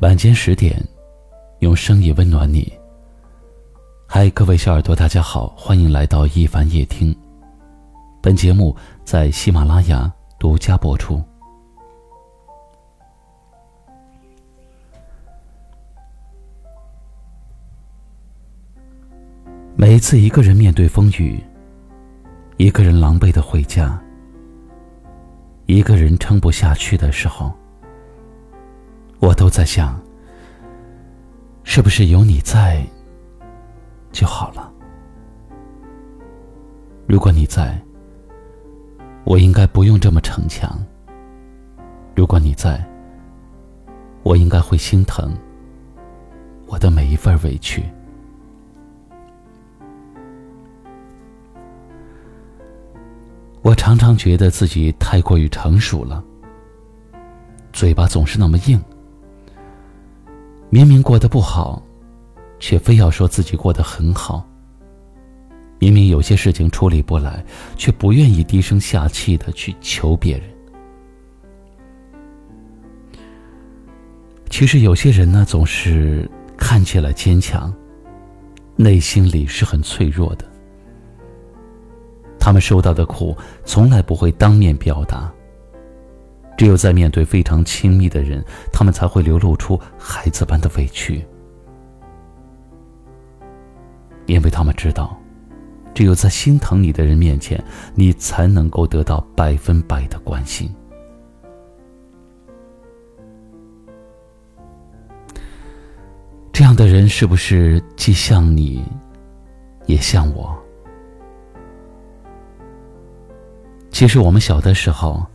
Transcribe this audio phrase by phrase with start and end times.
[0.00, 0.82] 晚间十点，
[1.58, 2.72] 用声音温暖你。
[4.06, 7.14] 嗨，各位小耳朵，大家好，欢迎来到一凡夜听。
[8.22, 8.74] 本节目
[9.04, 11.22] 在喜马拉雅独家播出。
[19.76, 21.38] 每次一个人面对风雨，
[22.56, 24.02] 一个人狼狈的回家，
[25.66, 27.52] 一个人撑不下去的时候。
[29.20, 30.00] 我都在想，
[31.62, 32.82] 是不是有你在
[34.10, 34.72] 就好了？
[37.06, 37.78] 如果你在，
[39.24, 40.82] 我应该不用这么逞强。
[42.16, 42.82] 如果你在，
[44.22, 45.36] 我应该会心疼
[46.66, 47.84] 我的每一份委屈。
[53.60, 56.24] 我常常觉得自己太过于成熟了，
[57.70, 58.82] 嘴巴总是那么硬。
[60.72, 61.82] 明明过得不好，
[62.60, 64.46] 却非要说自己过得很好。
[65.80, 67.44] 明明有些事情处理不来，
[67.76, 70.46] 却不愿意低声下气的去求别人。
[74.48, 77.74] 其实有些人呢，总是看起来坚强，
[78.76, 80.44] 内心里是很脆弱的。
[82.38, 85.32] 他们受到的苦，从来不会当面表达。
[86.60, 91.24] 只有在面对非常亲密的人，他们才会流露出孩子般的委屈，
[94.26, 95.18] 因为他们知道，
[95.94, 100.70] 只有在心疼你的人面前，你才能够得到百分百的关心。
[106.52, 108.84] 这样的人是不是既像你，
[109.86, 110.54] 也像我？
[113.90, 115.26] 其实我们小的时候。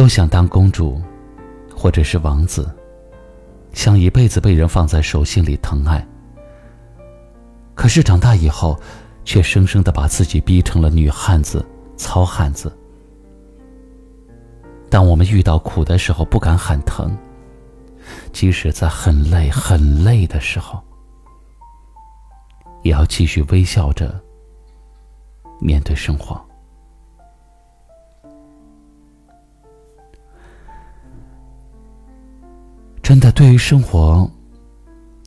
[0.00, 0.98] 都想当公主，
[1.76, 2.74] 或者是王子，
[3.74, 6.02] 想一辈子被人放在手心里疼爱。
[7.74, 8.80] 可是长大以后，
[9.26, 11.62] 却生生的把自己逼成了女汉子、
[11.98, 12.74] 糙汉子。
[14.88, 17.10] 当我们遇到苦的时候，不敢喊疼；
[18.32, 20.82] 即使在很累、很累的时候，
[22.84, 24.18] 也要继续微笑着
[25.60, 26.42] 面对生活。
[33.10, 34.30] 真的，对于生活，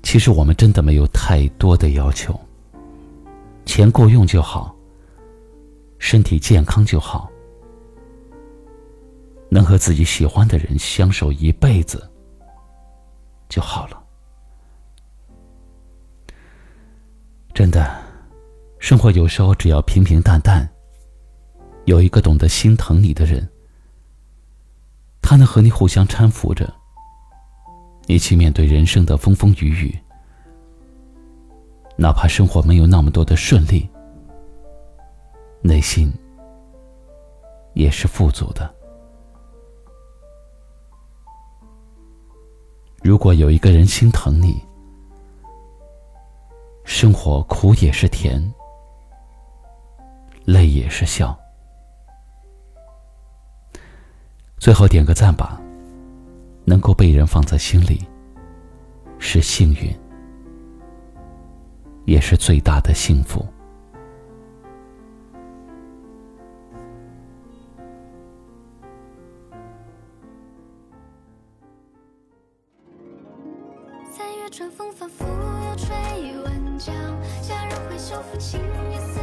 [0.04, 2.34] 其实我们真的没有太多的要求。
[3.66, 4.74] 钱够用就好，
[6.00, 7.30] 身体健康就好，
[9.50, 12.10] 能和自己喜欢的人相守一辈子
[13.50, 14.02] 就好了。
[17.54, 18.02] 真的，
[18.80, 20.66] 生活有时候只要平平淡淡，
[21.84, 23.46] 有一个懂得心疼你的人，
[25.22, 26.74] 他能和你互相搀扶着。
[28.08, 29.98] 一起面对人生的风风雨雨，
[31.96, 33.90] 哪怕生活没有那么多的顺利，
[35.62, 36.12] 内心
[37.74, 38.70] 也是富足的。
[43.02, 44.62] 如果有一个人心疼你，
[46.84, 48.54] 生活苦也是甜，
[50.44, 51.38] 累也是笑。
[54.58, 55.63] 最后点个赞吧。
[56.66, 58.08] 能够被人放在心里，
[59.20, 59.94] 是幸运，
[62.06, 63.46] 也是最大的幸福。
[74.10, 75.94] 三月春风仿佛又吹
[76.44, 76.94] 万江，
[77.42, 78.60] 夏日会修复青
[78.92, 79.20] 叶似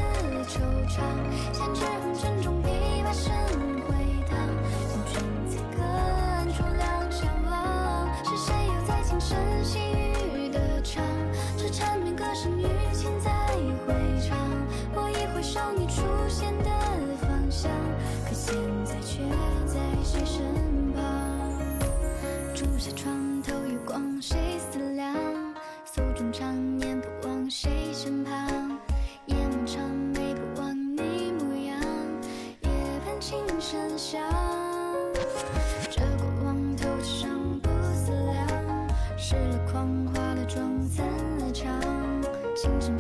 [0.49, 1.01] 惆怅，
[1.53, 2.69] 闲枝红尘中琵
[3.05, 3.70] 琶声
[15.51, 16.71] 我已回首你出现的
[17.23, 17.71] 方向，
[18.25, 18.55] 可现
[18.85, 19.19] 在却
[19.67, 20.45] 在谁身
[20.93, 21.03] 旁？
[22.55, 25.13] 竹下床头月光，谁思量？
[25.85, 28.79] 诉衷肠念不忘谁身旁？
[29.27, 29.83] 夜漫长，
[30.15, 31.81] 美不忘你模样。
[32.63, 32.71] 夜
[33.05, 34.21] 半琴声响。
[35.91, 37.29] 这过往头上。
[39.17, 41.05] 失了狂，化了妆，散
[41.41, 41.75] 了场。
[42.55, 42.97] 琴声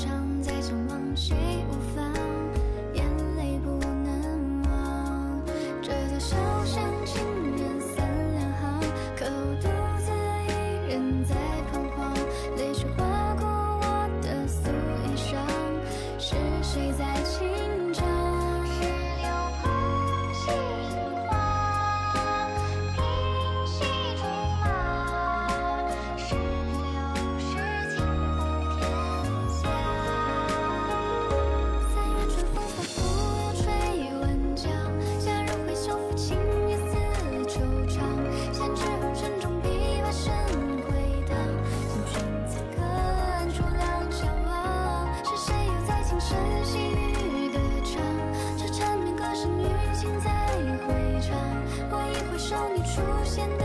[53.01, 53.65] 出现的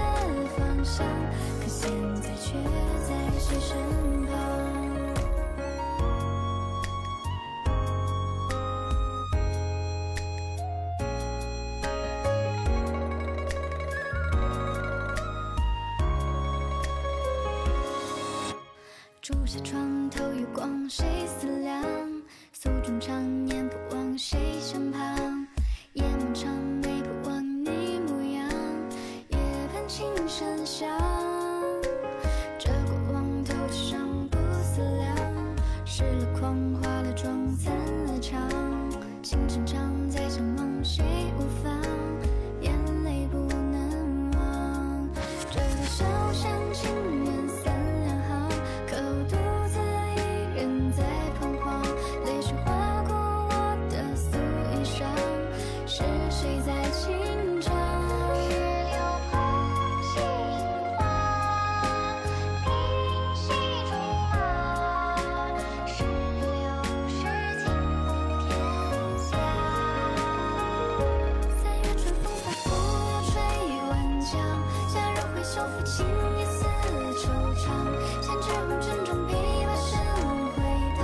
[0.55, 1.05] 方向
[1.59, 1.91] 可现
[2.21, 2.53] 在却
[3.05, 3.75] 在谁身
[4.27, 4.33] 旁
[19.21, 21.83] 住下床头月光谁思量？
[22.53, 25.54] 诉衷肠念不忘谁身旁。
[39.35, 39.94] 心成长，
[75.55, 76.05] 手抚琴，
[76.37, 76.65] 一丝
[77.15, 77.63] 惆怅。
[78.19, 79.31] 千纸红尘中，琵
[79.63, 79.95] 琶声
[80.51, 80.59] 回
[80.97, 80.99] 荡。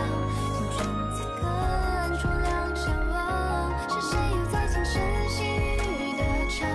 [0.51, 0.77] 听君
[1.15, 3.71] 在隔岸处两相望。
[3.87, 6.67] 是谁又在轻声细语的唱？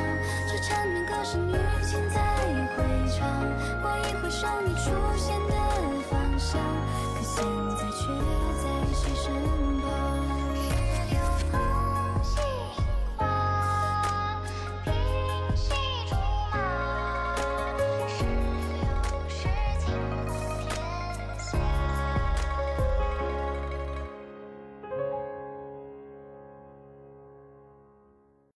[0.48, 1.52] 这缠绵歌声，雨
[1.84, 2.16] 情在
[2.78, 3.28] 回肠。
[3.82, 4.88] 我一回首你出
[5.18, 5.52] 现的
[6.08, 6.58] 方向，
[7.14, 7.44] 可现
[7.76, 8.08] 在却
[8.56, 8.64] 在
[8.94, 9.30] 谁身